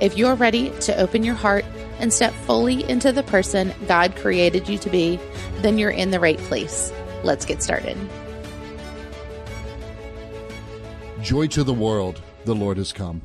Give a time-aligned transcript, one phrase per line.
[0.00, 1.66] If you're ready to open your heart
[1.98, 5.20] and step fully into the person God created you to be,
[5.58, 6.90] then you're in the right place.
[7.22, 7.98] Let's get started.
[11.20, 13.20] Joy to the world, the Lord has come.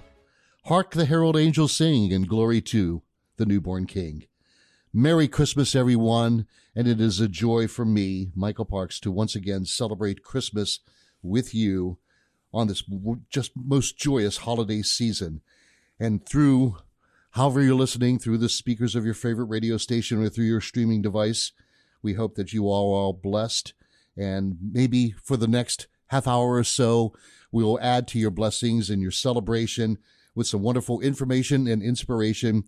[0.65, 3.03] Hark the herald angels sing, and glory to
[3.37, 4.25] the newborn King.
[4.91, 9.63] Merry Christmas, everyone, and it is a joy for me, Michael Parks, to once again
[9.63, 10.81] celebrate Christmas
[11.21, 11.99] with you
[12.53, 12.83] on this
[13.29, 15.41] just most joyous holiday season
[15.99, 16.77] and through
[17.31, 21.01] however you're listening through the speakers of your favorite radio station or through your streaming
[21.01, 21.51] device.
[22.01, 23.73] We hope that you all are all blessed.
[24.17, 27.13] And maybe for the next half hour or so,
[27.51, 29.97] we will add to your blessings and your celebration
[30.33, 32.63] with some wonderful information and inspiration.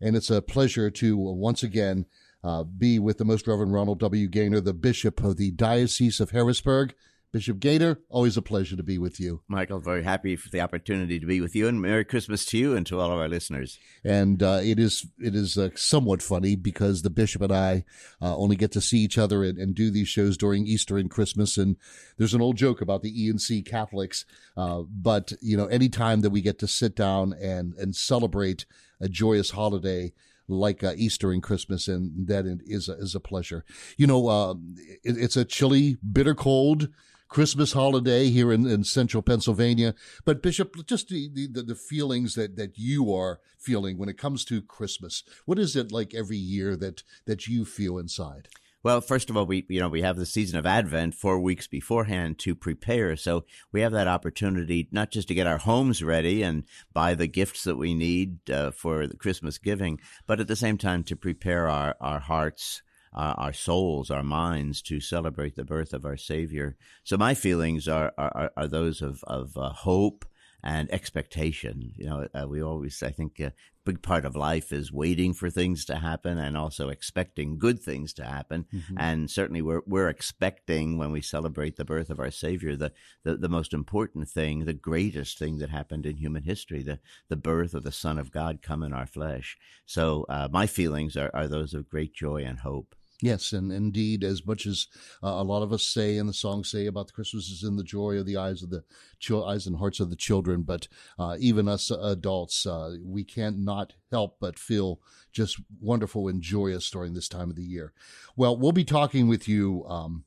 [0.00, 2.06] And it's a pleasure to once again
[2.44, 4.28] uh, be with the Most Reverend Ronald W.
[4.28, 6.94] Gainer, the Bishop of the Diocese of Harrisburg.
[7.32, 9.40] Bishop Gainer, always a pleasure to be with you.
[9.48, 12.76] Michael, very happy for the opportunity to be with you, and Merry Christmas to you
[12.76, 13.78] and to all of our listeners.
[14.04, 17.84] And uh, it is it is uh, somewhat funny because the bishop and I
[18.20, 21.10] uh, only get to see each other and, and, do these shows during Easter and
[21.10, 21.56] Christmas.
[21.56, 21.76] And
[22.18, 26.42] there's an old joke about the E&C Catholics, uh, but you know, anytime that we
[26.42, 28.66] get to sit down and and celebrate
[29.00, 30.12] a joyous holiday
[30.48, 33.64] like uh, Easter and Christmas, and that is a, is a pleasure.
[33.96, 34.54] You know, uh,
[35.02, 36.90] it, it's a chilly, bitter cold
[37.32, 39.94] Christmas holiday here in, in central Pennsylvania.
[40.26, 44.44] But Bishop, just the, the, the feelings that, that you are feeling when it comes
[44.44, 45.22] to Christmas.
[45.46, 48.48] What is it like every year that, that you feel inside?
[48.82, 51.68] Well, first of all, we you know we have the season of Advent four weeks
[51.68, 56.42] beforehand to prepare, so we have that opportunity not just to get our homes ready
[56.42, 60.56] and buy the gifts that we need uh, for the Christmas giving, but at the
[60.56, 62.82] same time to prepare our our hearts
[63.14, 66.76] uh, our souls, our minds to celebrate the birth of our Savior.
[67.04, 70.24] So my feelings are are, are those of of uh, hope
[70.64, 71.92] and expectation.
[71.96, 73.52] You know, uh, we always I think a
[73.84, 78.12] big part of life is waiting for things to happen and also expecting good things
[78.12, 78.66] to happen.
[78.72, 78.94] Mm-hmm.
[78.96, 82.92] And certainly we're we're expecting when we celebrate the birth of our Savior the,
[83.24, 87.36] the the most important thing, the greatest thing that happened in human history, the the
[87.36, 89.58] birth of the Son of God come in our flesh.
[89.84, 92.94] So uh, my feelings are, are those of great joy and hope.
[93.22, 94.88] Yes, and indeed, as much as
[95.22, 97.76] uh, a lot of us say and the songs say about the Christmas is in
[97.76, 98.82] the joy of the eyes of the
[99.20, 100.88] ch- eyes and hearts of the children, but
[101.20, 105.00] uh, even us adults, uh, we can't not help but feel
[105.32, 107.92] just wonderful and joyous during this time of the year.
[108.34, 110.24] Well, we'll be talking with you um,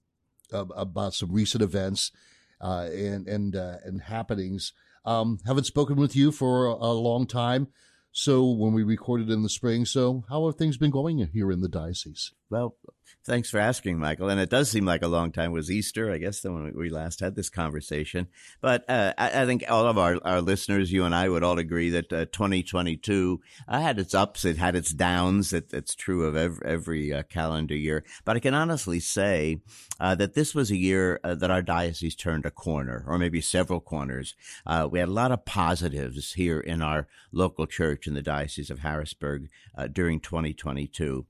[0.53, 2.13] about some recent events
[2.61, 4.71] uh, and and uh, and happenings.
[5.03, 7.67] Um, haven't spoken with you for a, a long time.
[8.17, 11.59] So when we recorded in the spring, so how have things been going here in
[11.59, 12.31] the diocese?
[12.49, 12.75] Well,
[13.25, 14.29] thanks for asking, Michael.
[14.29, 17.19] And it does seem like a long time was Easter, I guess, when we last
[17.19, 18.27] had this conversation.
[18.61, 21.57] But uh, I, I, think all of our, our listeners, you and I, would all
[21.57, 25.53] agree that uh, 2022 uh, had its ups, it had its downs.
[25.53, 28.03] It, it's true of every, every uh, calendar year.
[28.25, 29.61] But I can honestly say
[29.99, 33.41] uh, that this was a year uh, that our diocese turned a corner, or maybe
[33.41, 34.35] several corners.
[34.91, 38.79] we had a lot of positives here in our local church in the Diocese of
[38.79, 39.49] Harrisburg
[39.91, 41.25] during 2022.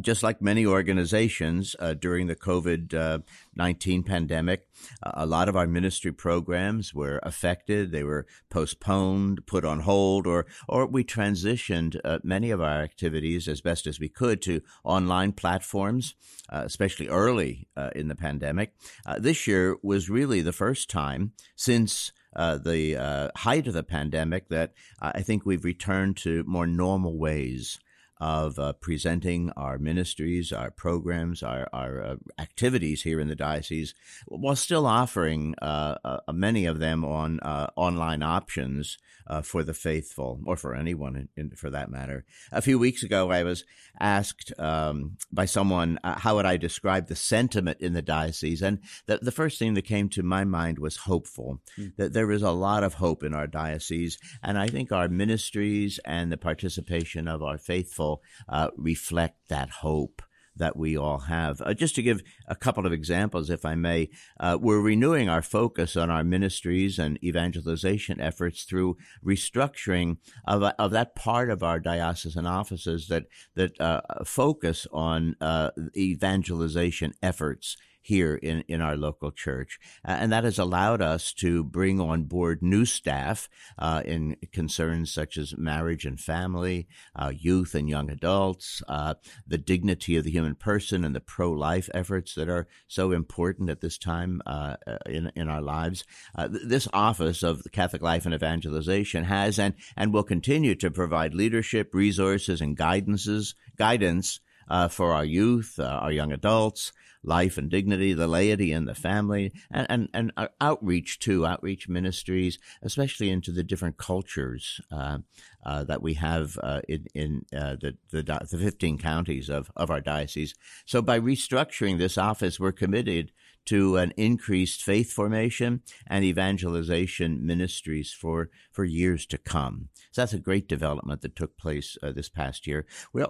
[0.00, 3.22] just like many organizations uh, during the COVID
[3.54, 4.66] 19 pandemic,
[5.02, 7.92] uh, a lot of our ministry programs were affected.
[7.92, 13.48] They were postponed, put on hold, or, or we transitioned uh, many of our activities
[13.48, 16.14] as best as we could to online platforms,
[16.48, 18.74] uh, especially early uh, in the pandemic.
[19.04, 23.82] Uh, this year was really the first time since uh, the uh, height of the
[23.82, 24.72] pandemic that
[25.02, 27.78] I think we've returned to more normal ways
[28.20, 33.94] of uh, presenting our ministries, our programs, our, our uh, activities here in the diocese,
[34.26, 38.98] while still offering uh, uh many of them on uh, online options
[39.30, 42.24] uh, for the faithful, or for anyone in, in, for that matter.
[42.50, 43.64] A few weeks ago, I was
[44.00, 49.18] asked um, by someone how would I describe the sentiment in the diocese, and the,
[49.18, 51.60] the first thing that came to my mind was hopeful.
[51.78, 51.94] Mm.
[51.96, 56.00] That there is a lot of hope in our diocese, and I think our ministries
[56.04, 58.09] and the participation of our faithful
[58.48, 60.22] uh, reflect that hope
[60.56, 61.60] that we all have.
[61.62, 65.42] Uh, just to give a couple of examples, if I may, uh, we're renewing our
[65.42, 71.80] focus on our ministries and evangelization efforts through restructuring of, of that part of our
[71.80, 73.24] diocesan offices that
[73.54, 79.78] that uh, focus on uh, evangelization efforts here in, in our local church.
[80.06, 83.48] Uh, and that has allowed us to bring on board new staff
[83.78, 89.14] uh, in concerns such as marriage and family, uh, youth and young adults, uh,
[89.46, 93.70] the dignity of the human person, and the pro life efforts that are so important
[93.70, 96.04] at this time uh, uh, in, in our lives.
[96.48, 101.94] this office of Catholic Life and Evangelization has and, and will continue to provide leadership,
[101.94, 104.40] resources, and guidances, guidance.
[104.70, 108.94] Uh, for our youth, uh, our young adults, life and dignity, the laity and the
[108.94, 115.18] family, and, and, and uh, outreach too, outreach ministries, especially into the different cultures uh,
[115.64, 119.90] uh, that we have uh, in, in uh, the, the, the 15 counties of, of
[119.90, 120.54] our diocese.
[120.86, 123.32] So by restructuring this office, we're committed
[123.66, 129.90] to an increased faith formation and evangelization ministries for, for years to come.
[130.12, 132.86] So that's a great development that took place uh, this past year.
[133.12, 133.22] We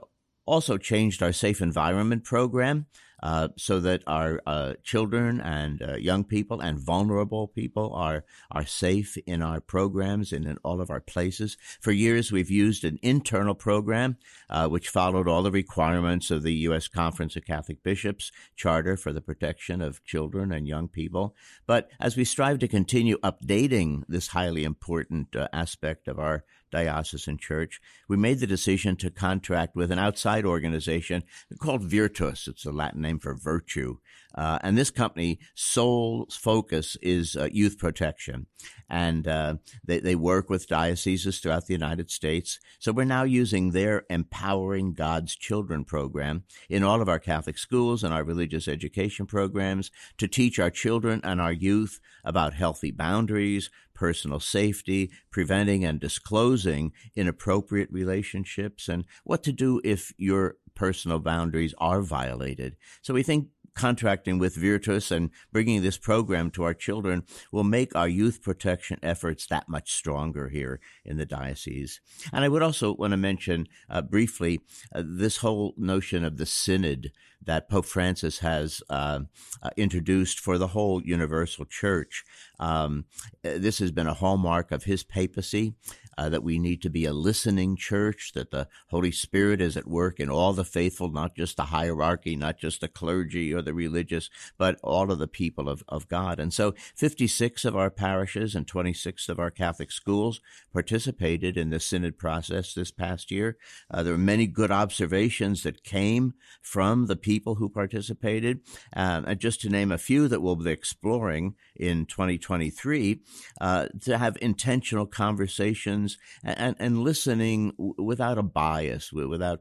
[0.47, 2.87] also changed our safe environment program
[3.23, 8.65] uh, so that our uh, children and uh, young people and vulnerable people are are
[8.65, 11.57] safe in our programs and in all of our places.
[11.81, 14.17] For years, we've used an internal program
[14.49, 16.89] uh, which followed all the requirements of the U.S.
[16.89, 21.35] Conference of Catholic Bishops Charter for the protection of children and young people.
[21.67, 27.39] But as we strive to continue updating this highly important uh, aspect of our diocesan
[27.39, 31.23] church, we made the decision to contract with an outside organization
[31.59, 32.49] called Virtus.
[32.49, 33.99] It's a Latin name for virtue.
[34.35, 38.47] Uh, and this company sole focus is uh, youth protection.
[38.89, 39.55] And uh,
[39.85, 42.59] they, they work with dioceses throughout the United States.
[42.79, 48.03] So we're now using their Empowering God's Children program in all of our Catholic schools
[48.03, 53.71] and our religious education programs to teach our children and our youth about healthy boundaries,
[53.95, 61.75] personal safety, preventing and disclosing inappropriate relationships, and what to do if your personal boundaries
[61.79, 62.77] are violated.
[63.03, 67.95] So we think contracting with Virtus and bringing this program to our children will make
[67.95, 72.01] our youth protection efforts that much stronger here in the diocese.
[72.33, 74.61] And I would also want to mention uh, briefly
[74.95, 77.13] uh, this whole notion of the synod
[77.43, 79.21] that Pope Francis has uh,
[79.63, 82.25] uh, introduced for the whole universal church.
[82.59, 83.07] Um,
[83.43, 85.75] this has been a hallmark of his papacy.
[86.19, 89.87] Uh, that we need to be a listening church, that the Holy Spirit is at
[89.87, 93.73] work in all the faithful, not just the hierarchy, not just the clergy or the
[93.73, 94.29] religious,
[94.59, 96.39] but all of the people of, of God.
[96.39, 100.41] And so 56 of our parishes and 26 of our Catholic schools
[100.73, 103.57] participated in the synod process this past year.
[103.91, 108.61] Uh, there were many good observations that came from the people who participated.
[108.95, 113.21] Um, and just to name a few that we'll be exploring in 2023,
[113.61, 116.00] uh, to have intentional conversations
[116.43, 119.61] and, and listening without a bias, without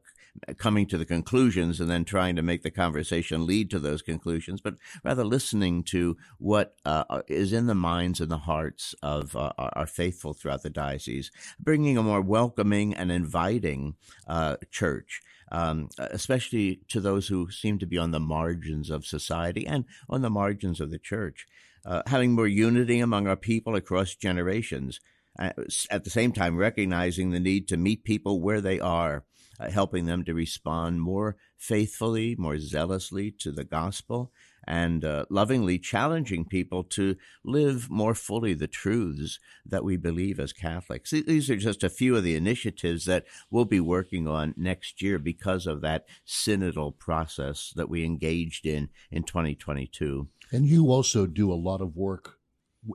[0.58, 4.62] coming to the conclusions and then trying to make the conversation lead to those conclusions,
[4.62, 9.52] but rather listening to what uh, is in the minds and the hearts of uh,
[9.58, 13.96] our faithful throughout the diocese, bringing a more welcoming and inviting
[14.28, 15.22] uh, church
[15.52, 20.22] um, especially to those who seem to be on the margins of society and on
[20.22, 21.48] the margins of the church.
[21.86, 25.00] Uh, having more unity among our people across generations,
[25.40, 29.24] at the same time recognizing the need to meet people where they are,
[29.60, 34.32] uh, helping them to respond more faithfully, more zealously to the gospel,
[34.68, 40.54] and uh, lovingly challenging people to live more fully the truths that we believe as
[40.54, 41.12] Catholics.
[41.12, 45.18] These are just a few of the initiatives that we'll be working on next year
[45.18, 50.28] because of that synodal process that we engaged in in 2022.
[50.52, 52.39] And you also do a lot of work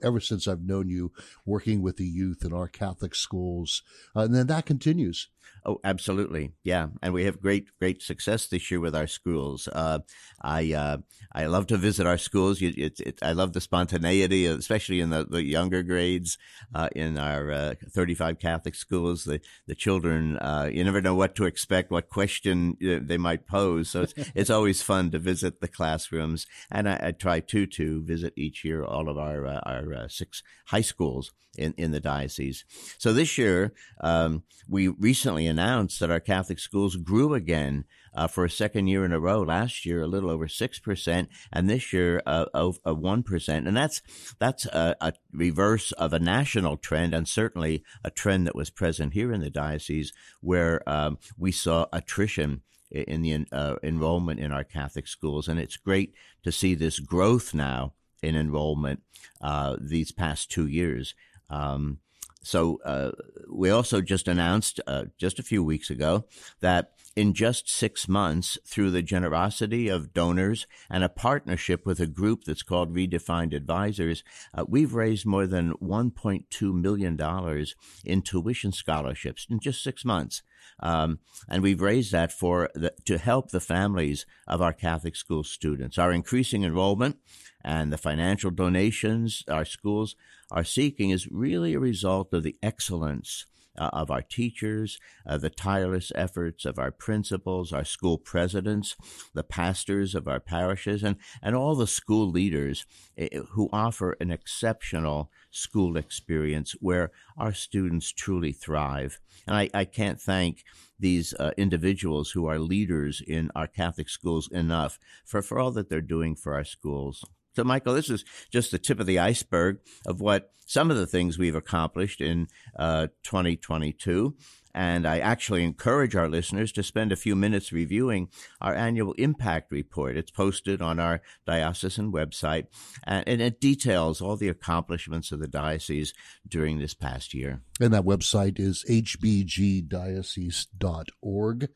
[0.03, 1.13] ever since I've known you
[1.45, 3.83] working with the youth in our Catholic schools.
[4.15, 5.29] Uh, and then that continues.
[5.67, 9.67] Oh, absolutely, yeah, and we have great, great success this year with our schools.
[9.73, 10.01] Uh,
[10.43, 10.99] I, uh,
[11.33, 12.61] I love to visit our schools.
[12.61, 16.37] It, it, I love the spontaneity, especially in the, the younger grades.
[16.75, 21.35] Uh, in our uh, 35 Catholic schools, the the children, uh, you never know what
[21.37, 23.91] to expect, what question uh, they might pose.
[23.91, 28.03] So it's it's always fun to visit the classrooms, and I, I try too to
[28.03, 32.65] visit each year all of our our six high schools in in the diocese.
[32.99, 38.45] So this year, um, we recently announced that our Catholic schools grew again uh, for
[38.45, 39.43] a second year in a row.
[39.43, 42.47] Last year, a little over six percent, and this year, uh,
[42.85, 43.67] a one percent.
[43.67, 44.01] And that's
[44.39, 49.15] that's a, a, reverse of a national trend, and certainly a trend that was present
[49.15, 54.65] here in the diocese, where um, we saw attrition in the uh, enrollment in our
[54.65, 56.15] Catholic schools, and it's great
[56.45, 59.03] to see this growth now in enrollment
[59.41, 61.15] uh, these past two years.
[61.51, 61.99] Um,
[62.45, 63.13] so uh,
[63.51, 66.27] we also just announced uh, just a few weeks ago
[66.61, 72.07] that in just six months, through the generosity of donors and a partnership with a
[72.07, 77.67] group that's called Redefined Advisors, uh, we've raised more than $1.2 million
[78.05, 80.43] in tuition scholarships in just six months.
[80.81, 85.45] Um, and we've raised that for the, to help the families of our Catholic school
[85.45, 85.99] students.
[85.99, 87.19] Our increasing enrollment
[87.65, 90.17] and the financial donations our schools
[90.51, 93.47] are seeking is really a result of the excellence
[93.79, 98.97] uh, of our teachers, uh, the tireless efforts of our principals, our school presidents,
[99.35, 102.87] the pastors of our parishes, and, and all the school leaders
[103.21, 109.19] uh, who offer an exceptional school experience where our students truly thrive.
[109.47, 110.65] And I, I can't thank
[110.99, 115.89] these uh, individuals who are leaders in our Catholic schools enough for, for all that
[115.89, 117.25] they're doing for our schools.
[117.57, 121.07] So, Michael, this is just the tip of the iceberg of what some of the
[121.07, 124.35] things we've accomplished in uh, 2022.
[124.77, 128.29] And I actually encourage our listeners to spend a few minutes reviewing
[128.61, 130.17] our annual impact report.
[130.17, 132.67] It's posted on our diocesan website,
[133.05, 136.13] and, and it details all the accomplishments of the diocese
[136.49, 137.63] during this past year.
[137.81, 141.69] And that website is hbgdiocese.org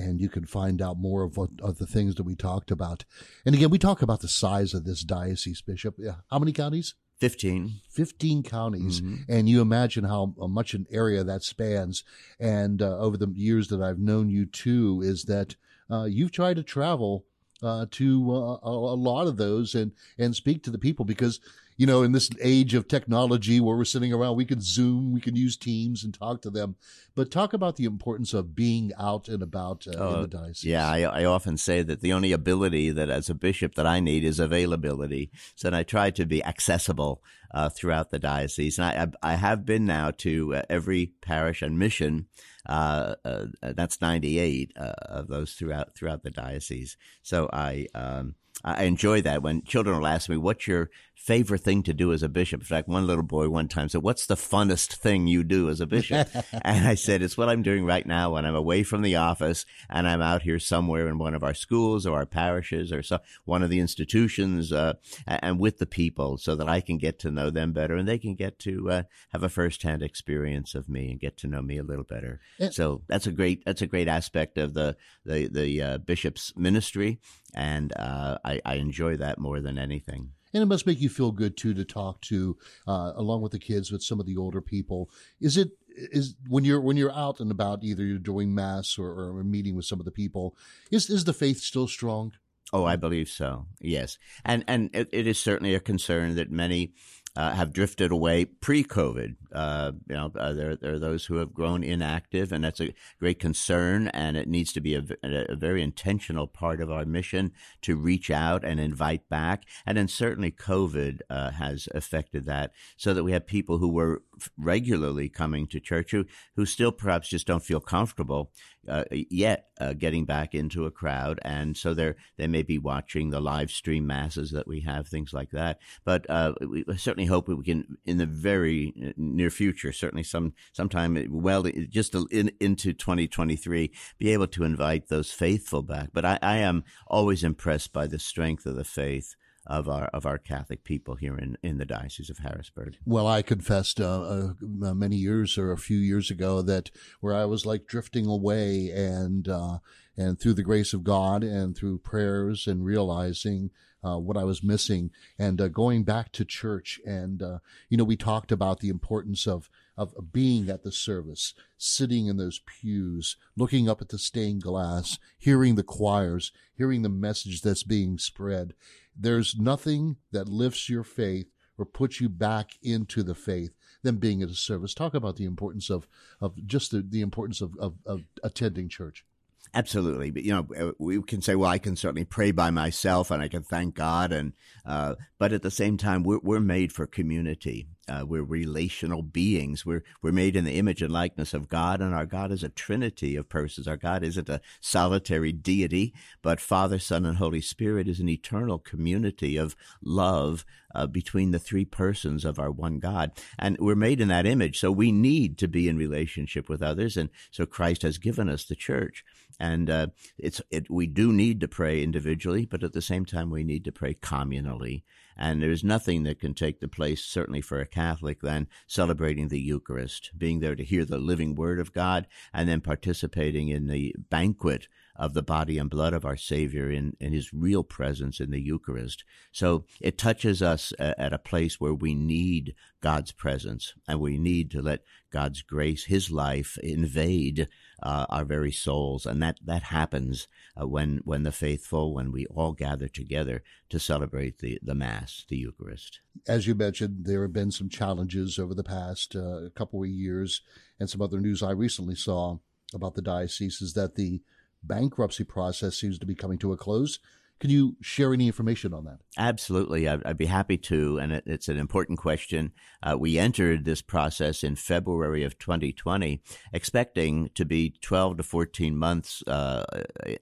[0.00, 3.04] and you can find out more of what of the things that we talked about.
[3.44, 5.96] And again, we talk about the size of this diocese, Bishop.
[6.30, 6.94] How many counties?
[7.20, 7.80] 15.
[7.90, 9.00] 15 counties.
[9.00, 9.30] Mm-hmm.
[9.30, 12.02] And you imagine how much an area that spans.
[12.38, 15.56] And uh, over the years that I've known you too, is that
[15.90, 17.26] uh, you've tried to travel
[17.62, 21.40] uh, to uh, a, a, lot of those and, and speak to the people because
[21.80, 25.20] you know, in this age of technology where we're sitting around, we can Zoom, we
[25.22, 26.76] can use Teams and talk to them.
[27.14, 30.64] But talk about the importance of being out and about uh, in the diocese.
[30.66, 33.98] Yeah, I, I, often say that the only ability that as a bishop that I
[33.98, 35.30] need is availability.
[35.54, 38.78] So I try to be accessible uh, throughout the diocese.
[38.78, 42.26] And I, I have been now to uh, every parish and mission.
[42.66, 46.98] Uh, uh, that's 98 uh, of those throughout throughout the diocese.
[47.22, 50.90] So I um, I enjoy that when children will ask me, "What's your
[51.20, 52.62] favorite thing to do as a bishop.
[52.62, 55.78] In fact, one little boy one time said, what's the funnest thing you do as
[55.78, 56.28] a bishop?
[56.62, 59.66] and I said, it's what I'm doing right now when I'm away from the office
[59.90, 63.18] and I'm out here somewhere in one of our schools or our parishes or so,
[63.44, 64.94] one of the institutions, uh,
[65.26, 68.18] and with the people so that I can get to know them better and they
[68.18, 71.76] can get to, uh, have a firsthand experience of me and get to know me
[71.76, 72.40] a little better.
[72.58, 72.70] Yeah.
[72.70, 74.96] So that's a great, that's a great aspect of the,
[75.26, 77.20] the, the, uh, bishop's ministry.
[77.54, 81.32] And, uh, I, I enjoy that more than anything and it must make you feel
[81.32, 84.60] good too to talk to uh, along with the kids with some of the older
[84.60, 85.10] people.
[85.40, 89.08] Is it is when you're when you're out and about either you're doing mass or,
[89.08, 90.56] or meeting with some of the people
[90.90, 92.32] is is the faith still strong?
[92.72, 94.18] Oh i believe so yes.
[94.44, 96.92] And and it, it is certainly a concern that many
[97.36, 99.36] uh, have drifted away pre-COVID.
[99.52, 102.92] Uh, you know, uh, there, there are those who have grown inactive, and that's a
[103.18, 104.08] great concern.
[104.08, 108.30] And it needs to be a, a, very intentional part of our mission to reach
[108.30, 109.64] out and invite back.
[109.86, 114.22] And then certainly COVID uh, has affected that, so that we have people who were
[114.56, 116.24] regularly coming to church who
[116.56, 118.50] who still perhaps just don't feel comfortable
[118.88, 123.30] uh, yet uh, getting back into a crowd, and so they they may be watching
[123.30, 125.78] the live stream masses that we have, things like that.
[126.04, 130.54] But uh, we certainly hope we can, in the very uh, near future, certainly some
[130.72, 136.10] sometime well, just in, into 2023, be able to invite those faithful back.
[136.12, 139.34] But I, I am always impressed by the strength of the faith
[139.66, 142.96] of our of our Catholic people here in, in the Diocese of Harrisburg.
[143.04, 146.90] Well, I confessed uh, uh, many years or a few years ago that
[147.20, 149.78] where I was like drifting away, and uh,
[150.16, 153.70] and through the grace of God and through prayers and realizing
[154.02, 157.00] uh, what I was missing and uh, going back to church.
[157.04, 159.68] And, uh, you know, we talked about the importance of,
[160.00, 165.18] of being at the service, sitting in those pews, looking up at the stained glass,
[165.36, 168.72] hearing the choirs, hearing the message that's being spread.
[169.14, 174.42] There's nothing that lifts your faith or puts you back into the faith than being
[174.42, 174.94] at a service.
[174.94, 176.08] Talk about the importance of,
[176.40, 179.26] of just the, the importance of, of, of attending church.
[179.72, 183.30] Absolutely, but you know, uh, we can say, well, I can certainly pray by myself,
[183.30, 184.52] and I can thank God, and
[184.84, 189.86] uh, but at the same time, we're we're made for community, uh, we're relational beings.
[189.86, 192.68] We're we're made in the image and likeness of God, and our God is a
[192.68, 193.86] trinity of persons.
[193.86, 198.78] Our God isn't a solitary deity, but Father, Son, and Holy Spirit is an eternal
[198.78, 200.64] community of love
[200.94, 203.32] uh, between the three persons of our one God.
[203.58, 207.16] And we're made in that image, so we need to be in relationship with others.
[207.16, 209.24] And so Christ has given us the church.
[209.58, 210.06] And uh,
[210.38, 213.84] it's it, we do need to pray individually, but at the same time, we need
[213.84, 215.02] to pray communally.
[215.36, 219.60] And there's nothing that can take the place, certainly for a Catholic, than celebrating the
[219.60, 224.14] Eucharist, being there to hear the living Word of God, and then participating in the
[224.30, 224.88] banquet
[225.20, 228.60] of the body and blood of our Savior in, in his real presence in the
[228.60, 229.22] Eucharist.
[229.52, 234.70] So it touches us at a place where we need God's presence and we need
[234.70, 237.68] to let God's grace, his life invade
[238.02, 239.26] uh, our very souls.
[239.26, 243.98] And that, that happens uh, when, when the faithful, when we all gather together to
[243.98, 246.20] celebrate the, the Mass, the Eucharist.
[246.48, 250.62] As you mentioned, there have been some challenges over the past uh, couple of years
[250.98, 252.56] and some other news I recently saw
[252.94, 254.40] about the diocese is that the
[254.82, 257.18] bankruptcy process seems to be coming to a close.
[257.60, 259.18] Can you share any information on that?
[259.36, 260.08] Absolutely.
[260.08, 261.18] I'd, I'd be happy to.
[261.18, 262.72] And it, it's an important question.
[263.02, 266.40] Uh, we entered this process in February of 2020,
[266.72, 269.84] expecting to be 12 to 14 months uh,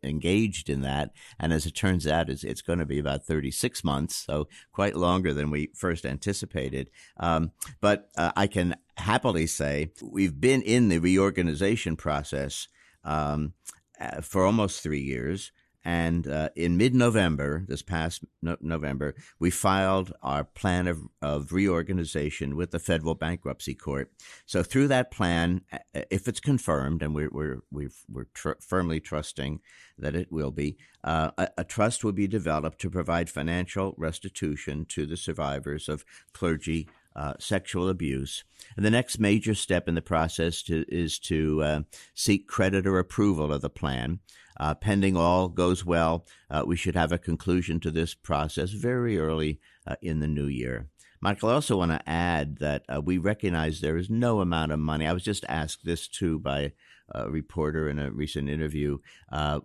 [0.04, 1.10] engaged in that.
[1.40, 4.94] And as it turns out, it's, it's, going to be about 36 months, so quite
[4.94, 6.90] longer than we first anticipated.
[7.16, 12.68] Um, but uh, I can happily say we've been in the reorganization process.
[13.04, 13.54] Um,
[14.00, 15.52] uh, for almost three years.
[15.84, 21.52] And uh, in mid November, this past no- November, we filed our plan of, of
[21.52, 24.12] reorganization with the federal bankruptcy court.
[24.44, 25.78] So, through that plan, uh,
[26.10, 27.86] if it's confirmed, and we're, we're, we
[28.16, 29.60] are tr- firmly trusting
[29.96, 34.84] that it will be, uh, a, a trust will be developed to provide financial restitution
[34.90, 36.88] to the survivors of clergy
[37.18, 38.44] uh, sexual abuse.
[38.76, 41.80] And the next major step in the process to, is to uh,
[42.14, 44.20] seek creditor approval of the plan.
[44.58, 49.18] Uh, pending all goes well, uh, we should have a conclusion to this process very
[49.18, 50.88] early uh, in the new year.
[51.20, 54.78] Michael, I also want to add that uh, we recognize there is no amount of
[54.78, 55.04] money.
[55.04, 56.72] I was just asked this too by
[57.10, 58.98] a reporter in a recent interview.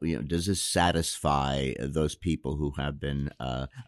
[0.01, 3.29] you know, does this satisfy those people who have been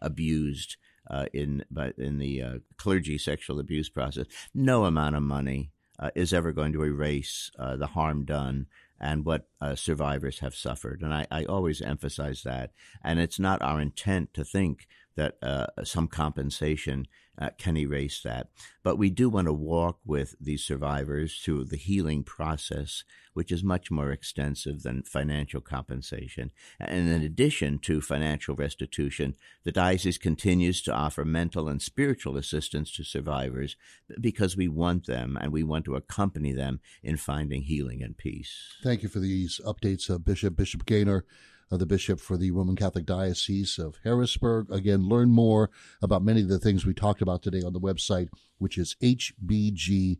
[0.00, 0.76] abused?
[1.10, 4.26] Uh, in but in the uh, clergy sexual abuse process.
[4.54, 8.66] No amount of money uh, is ever going to erase uh, the harm done
[9.00, 11.02] and what uh, survivors have suffered.
[11.02, 12.70] And I, I, always emphasize that.
[13.04, 17.06] And it's not our intent to think that uh, some compensation
[17.38, 18.48] uh, can erase that.
[18.82, 23.62] But we do want to walk with these survivors through the healing process, which is
[23.62, 26.50] much more extensive than financial compensation.
[26.80, 32.90] And in addition to financial restitution, the diocese continues to offer mental and spiritual assistance
[32.92, 33.76] to survivors
[34.20, 38.76] because we want them and we want to accompany them in finding healing and peace.
[38.82, 40.56] Thank you for these updates, uh, Bishop.
[40.56, 41.24] Bishop Gainer
[41.70, 44.70] uh, the bishop for the Roman Catholic Diocese of Harrisburg.
[44.70, 45.70] Again, learn more
[46.02, 50.18] about many of the things we talked about today on the website, which is hbgdiocese.org.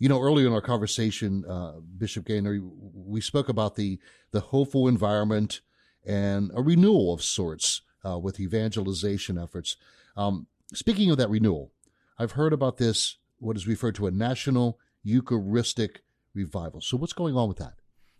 [0.00, 4.00] You know, earlier in our conversation, uh, Bishop Gainer, we spoke about the,
[4.32, 5.60] the hopeful environment
[6.04, 9.76] and a renewal of sorts uh, with evangelization efforts.
[10.16, 11.70] Um, speaking of that renewal,
[12.18, 16.02] I've heard about this, what is referred to a national Eucharistic
[16.34, 16.80] revival.
[16.80, 17.74] So, what's going on with that?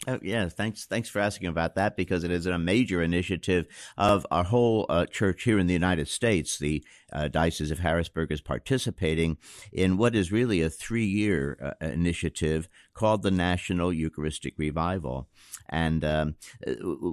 [0.06, 0.84] Oh, yeah, thanks.
[0.84, 5.06] Thanks for asking about that because it is a major initiative of our whole uh,
[5.06, 6.58] church here in the United States.
[6.58, 9.38] The uh, Diocese of Harrisburg is participating
[9.72, 15.28] in what is really a three-year uh, initiative called the National Eucharistic Revival,
[15.68, 16.34] and um,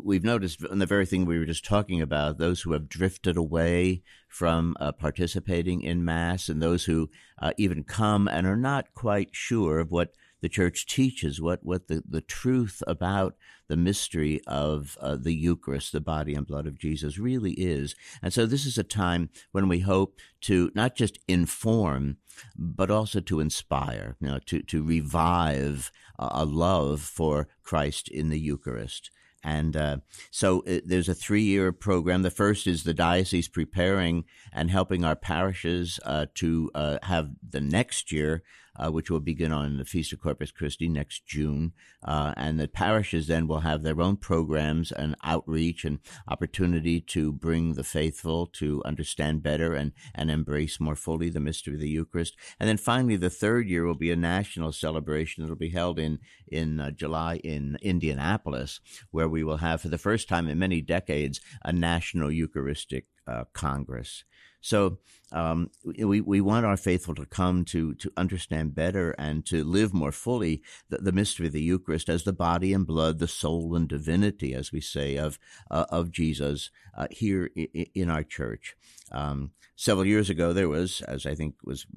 [0.04, 3.38] we've noticed in the very thing we were just talking about those who have drifted
[3.38, 7.10] away from uh, participating in Mass, and those who
[7.42, 11.88] uh, even come and are not quite sure of what the church teaches, what, what
[11.88, 13.36] the, the truth about
[13.68, 17.96] the mystery of uh, the Eucharist, the body and blood of Jesus, really is.
[18.22, 22.18] And so this is a time when we hope to not just inform,
[22.56, 28.40] but also to inspire, you know, to, to revive a, love for Christ in the
[28.40, 29.10] Eucharist.
[29.44, 29.98] And uh,
[30.30, 32.22] so it, uh, there's a three year program.
[32.22, 37.62] The first is the diocese preparing and helping our parishes uh, to uh, have the
[37.62, 38.44] next year
[38.76, 41.74] uh, which will begin on the Feast of Corpus Christi next June.
[42.04, 47.32] Uh, and the parishes then will have their own programs and outreach and opportunity to
[47.32, 51.90] bring the faithful to understand better and, and embrace more fully the mystery of the
[51.90, 52.36] Eucharist.
[52.60, 56.00] And then finally, the third year will be a national celebration that will be held
[56.00, 58.80] in, in uh, July in Indianapolis,
[59.12, 63.46] where we will have, for the first time in many decades, a national Eucharistic uh,
[63.54, 64.24] Congress.
[64.62, 65.00] So
[65.32, 69.94] um, we we want our faithful to come to to understand better and to live
[69.94, 73.76] more fully the, the, mystery of the Eucharist as the body and blood, the soul
[73.76, 75.39] and divinity, as we say of
[75.72, 77.50] uh, of Jesus uh, here
[77.96, 78.76] in, our church.
[79.12, 81.88] Um, several years ago, there was, as I think was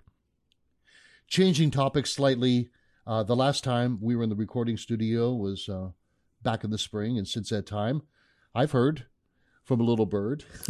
[1.28, 2.70] Changing topics slightly.
[3.08, 5.90] Uh, the last time we were in the recording studio was uh,
[6.44, 7.18] back in the spring.
[7.18, 8.02] And since that time,
[8.54, 9.06] I've heard
[9.64, 10.44] from a little bird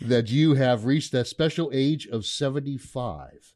[0.00, 3.54] that you have reached that special age of 75.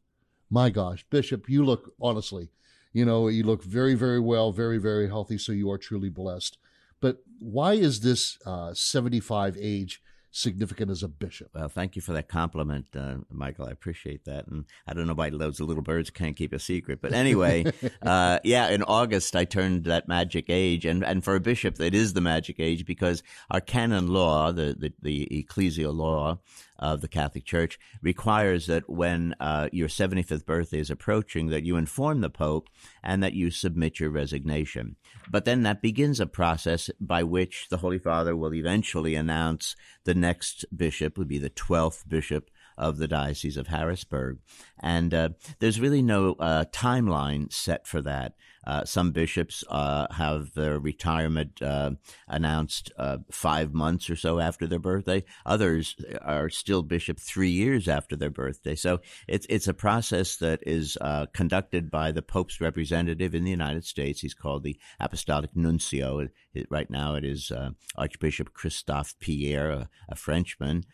[0.51, 2.51] My gosh, Bishop, you look honestly,
[2.93, 5.39] you know, you look very, very well, very, very healthy.
[5.39, 6.59] So you are truly blessed.
[7.01, 11.51] But why is this uh, 75 age significant as a bishop.
[11.55, 13.67] Well, thank you for that compliment, uh, Michael.
[13.67, 14.47] I appreciate that.
[14.47, 17.01] And I don't know why those little birds can't keep a secret.
[17.03, 17.65] But anyway,
[18.03, 20.85] uh, yeah, in August, I turned that magic age.
[20.85, 24.77] And, and for a bishop, it is the magic age because our canon law, the,
[24.79, 26.39] the, the ecclesial law,
[26.81, 31.77] of the Catholic Church requires that when uh, your 75th birthday is approaching, that you
[31.77, 32.69] inform the Pope
[33.03, 34.97] and that you submit your resignation.
[35.31, 40.15] But then that begins a process by which the Holy Father will eventually announce the
[40.15, 44.39] next bishop, would be the 12th bishop of the Diocese of Harrisburg.
[44.83, 48.33] And uh, there's really no uh, timeline set for that.
[48.67, 51.91] Uh, some bishops uh, have their retirement uh,
[52.29, 55.25] announced uh, five months or so after their birthday.
[55.47, 58.75] Others are still bishop three years after their birthday.
[58.75, 63.51] So it's it's a process that is uh, conducted by the Pope's representative in the
[63.51, 64.21] United States.
[64.21, 66.19] He's called the Apostolic Nuncio.
[66.19, 70.85] It, it, right now, it is uh, Archbishop Christophe Pierre, a, a Frenchman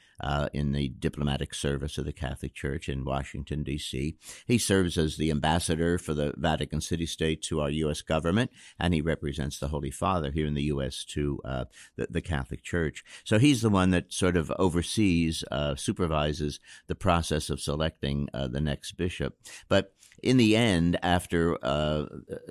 [0.52, 4.16] in the diplomatic service of the Catholic Church in Washington D.C.
[4.46, 8.02] He serves as the ambassador for the Vatican City State to our U.S.
[8.02, 11.04] government, and he represents the Holy Father here in the U.S.
[11.04, 11.64] to uh,
[11.96, 13.04] the, the, Catholic Church.
[13.24, 18.48] So he's the one that sort of oversees, uh, supervises the process of selecting uh,
[18.48, 19.36] the next bishop.
[19.68, 22.06] But in the end, after uh,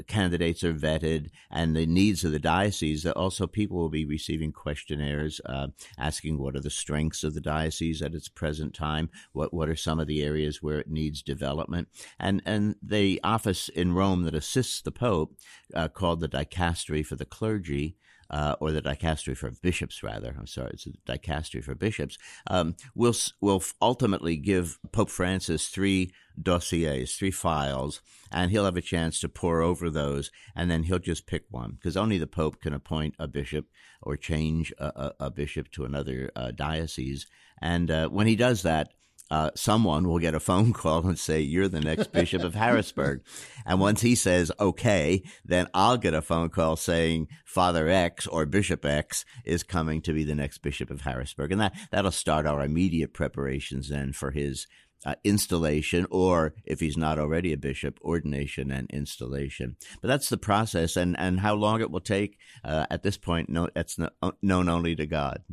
[0.07, 5.41] candidates are vetted and the needs of the diocese, also people will be receiving questionnaires
[5.45, 7.54] uh, asking what are the strengths of the diocese
[8.01, 11.87] at its present time, what what are some of the areas where it needs development,
[12.19, 15.37] and and the office in Rome that assists the Pope,
[15.73, 17.97] uh, called the Dicastery for the Clergy,
[18.29, 20.35] uh, or the dicastery for bishops, rather.
[20.37, 22.17] I'm sorry, it's the dicastery for bishops.
[22.47, 26.11] Um, will will ultimately give Pope Francis three
[26.41, 30.99] dossiers, three files, and he'll have a chance to pour over those, and then he'll
[30.99, 33.65] just pick one because only the Pope can appoint a bishop
[34.01, 37.27] or change a, a, a bishop to another uh, diocese.
[37.61, 38.89] And uh, when he does that,
[39.31, 43.21] uh, someone will get a phone call and say, You're the next Bishop of Harrisburg.
[43.65, 48.45] And once he says, Okay, then I'll get a phone call saying Father X or
[48.45, 51.51] Bishop X is coming to be the next Bishop of Harrisburg.
[51.51, 54.67] And that, that'll start our immediate preparations then for his
[55.05, 59.75] uh, installation, or if he's not already a bishop, ordination and installation.
[60.01, 63.49] But that's the process, and, and how long it will take uh, at this point,
[63.49, 64.09] no, no,
[64.41, 65.43] known only to God.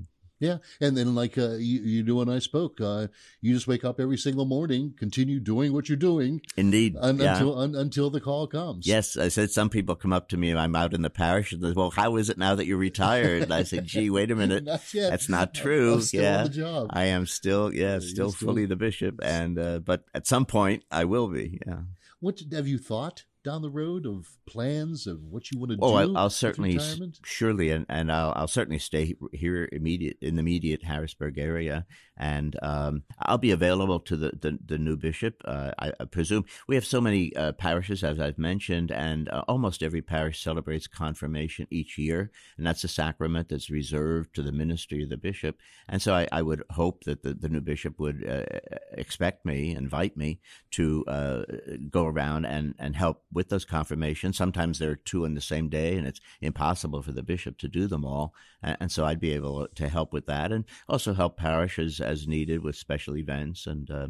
[0.42, 3.06] Yeah, and then like uh, you, you do when I spoke, uh,
[3.40, 7.34] you just wake up every single morning, continue doing what you're doing, Indeed, un- yeah.
[7.34, 8.84] until un- until the call comes.
[8.84, 10.52] Yes, I said some people come up to me.
[10.52, 13.42] I'm out in the parish, and they, well, how is it now that you're retired?
[13.44, 16.00] And I said, "Gee, wait a minute, Not that's not I'm true.
[16.00, 16.86] still yeah, on the job.
[16.90, 20.44] I am still, yeah, you're still still- fully the bishop, and uh, but at some
[20.44, 21.60] point I will be.
[21.64, 21.82] Yeah.
[22.18, 25.90] What have you thought down the road of plans of what you want to Oh,
[25.90, 25.96] do?
[25.96, 26.78] I'll, I'll certainly,
[27.24, 31.86] surely, and, and I'll, I'll certainly stay here immediate in the immediate Harrisburg area,
[32.22, 35.42] and um, I'll be available to the the, the new bishop.
[35.44, 39.42] Uh, I, I presume we have so many uh, parishes, as I've mentioned, and uh,
[39.48, 44.52] almost every parish celebrates confirmation each year, and that's a sacrament that's reserved to the
[44.52, 45.58] ministry of the bishop.
[45.88, 48.44] And so I, I would hope that the, the new bishop would uh,
[48.92, 50.40] expect me, invite me
[50.72, 51.42] to uh,
[51.90, 54.36] go around and, and help with those confirmations.
[54.36, 57.68] Sometimes there are two in the same day, and it's impossible for the bishop to
[57.68, 58.32] do them all.
[58.62, 62.28] And, and so I'd be able to help with that and also help parishes as
[62.28, 63.66] needed with special events.
[63.66, 64.08] And uh,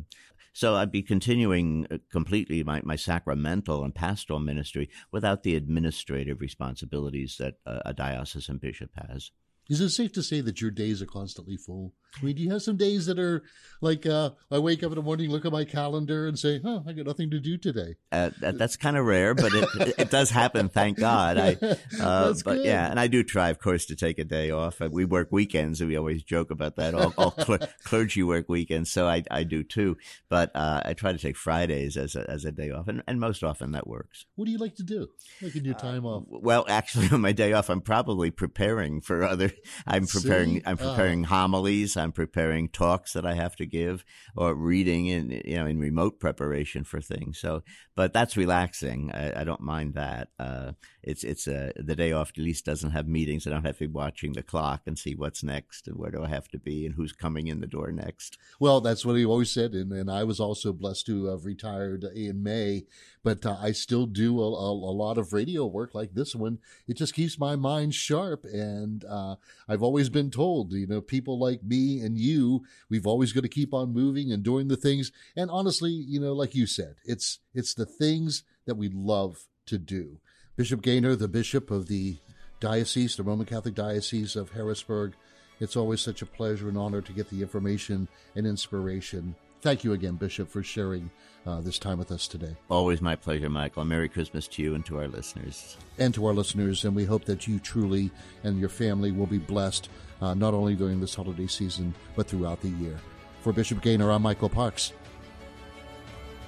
[0.52, 6.40] so I'd be continuing uh, completely my, my sacramental and pastoral ministry without the administrative
[6.40, 9.30] responsibilities that uh, a diocesan bishop has.
[9.70, 11.94] Is it safe to say that your days are constantly full?
[12.20, 13.42] I mean, do you have some days that are
[13.80, 16.80] like uh, I wake up in the morning, look at my calendar, and say, "Huh,
[16.86, 20.10] I got nothing to do today." Uh, that, that's kind of rare, but it, it
[20.10, 20.68] does happen.
[20.68, 21.38] Thank God.
[21.38, 21.52] I,
[22.00, 22.64] uh, but good.
[22.66, 24.80] yeah, and I do try, of course, to take a day off.
[24.80, 26.94] Uh, We work weekends, and we always joke about that.
[26.94, 29.96] All, all cler- clergy work weekends, so I, I do too.
[30.28, 33.18] But uh, I try to take Fridays as a, as a day off, and, and
[33.18, 34.26] most often that works.
[34.36, 35.08] What do you like to do,
[35.40, 36.24] like in your time off?
[36.28, 39.50] Well, actually, on my day off, I'm probably preparing for other.
[39.86, 40.56] I'm preparing.
[40.56, 40.62] See?
[40.66, 40.90] I'm Ah.
[40.90, 41.96] preparing homilies.
[42.02, 44.04] I'm preparing talks that I have to give,
[44.36, 47.38] or reading in you know in remote preparation for things.
[47.38, 47.62] So,
[47.94, 49.10] but that's relaxing.
[49.12, 50.28] I, I don't mind that.
[50.38, 53.46] Uh, it's it's uh, the day off at least doesn't have meetings.
[53.46, 56.22] I don't have to be watching the clock and see what's next and where do
[56.22, 58.38] I have to be and who's coming in the door next.
[58.60, 62.04] Well, that's what he always said, and, and I was also blessed to have retired
[62.04, 62.84] in May,
[63.22, 66.58] but uh, I still do a, a, a lot of radio work like this one.
[66.86, 69.36] It just keeps my mind sharp, and uh,
[69.68, 71.60] I've always been told, you know, people like
[72.00, 75.12] and you, we've always got to keep on moving and doing the things.
[75.36, 79.78] And honestly, you know, like you said, it's it's the things that we love to
[79.78, 80.18] do.
[80.56, 82.18] Bishop Gainer, the bishop of the
[82.60, 85.14] diocese, the Roman Catholic Diocese of Harrisburg.
[85.60, 89.34] It's always such a pleasure and honor to get the information and inspiration.
[89.62, 91.08] Thank you again, Bishop, for sharing
[91.46, 92.56] uh, this time with us today.
[92.68, 93.84] Always my pleasure, Michael.
[93.84, 95.76] Merry Christmas to you and to our listeners.
[95.98, 98.10] And to our listeners, and we hope that you truly
[98.42, 99.88] and your family will be blessed
[100.20, 102.98] uh, not only during this holiday season, but throughout the year.
[103.42, 104.92] For Bishop Gainer, I'm Michael Parks.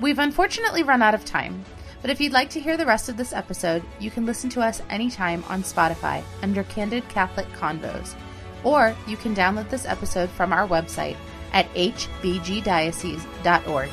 [0.01, 1.65] We've unfortunately run out of time,
[2.03, 4.61] but if you'd like to hear the rest of this episode, you can listen to
[4.61, 8.17] us anytime on Spotify under Candid Catholic Convos,
[8.65, 11.17] or you can download this episode from our website
[11.55, 13.91] at hbgdiocese.org.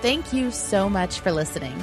[0.00, 1.74] Thank you so much for listening.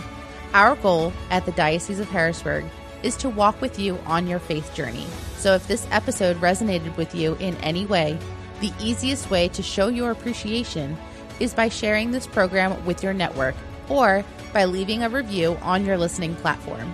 [0.54, 2.66] Our goal at the Diocese of Harrisburg
[3.04, 5.06] is to walk with you on your faith journey.
[5.38, 8.18] So if this episode resonated with you in any way,
[8.60, 10.98] the easiest way to show your appreciation
[11.40, 13.56] is by sharing this program with your network
[13.88, 16.92] or by leaving a review on your listening platform.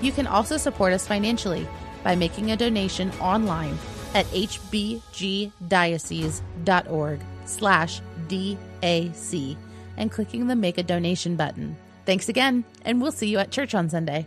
[0.00, 1.68] You can also support us financially
[2.02, 3.78] by making a donation online
[4.14, 9.56] at hbgdiocese.org slash DAC
[9.96, 11.76] and clicking the Make a Donation button.
[12.06, 14.26] Thanks again, and we'll see you at church on Sunday.